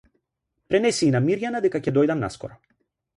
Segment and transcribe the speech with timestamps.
[0.71, 2.59] Пренеси и на Мирјана дека ќе дојдам наскоро.